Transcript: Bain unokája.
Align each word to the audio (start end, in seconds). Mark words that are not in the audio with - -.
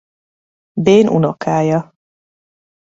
Bain 0.83 1.07
unokája. 1.17 1.79